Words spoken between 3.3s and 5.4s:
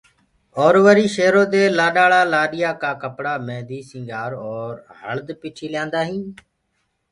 ميدي، سنگھآر اور هݪد